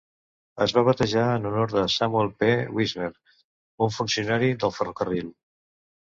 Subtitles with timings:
[0.65, 2.49] Es va batejar en honor de Samuel P.
[2.77, 3.09] Wisner,
[3.89, 5.29] un funcionari del ferrocarril.